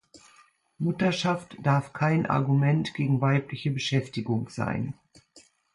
Mutterschaft 0.79 1.57
darf 1.61 1.93
kein 1.93 2.25
Argument 2.25 2.95
gegen 2.95 3.21
weibliche 3.21 3.69
Beschäftigung 3.69 4.49
sein. 4.49 4.95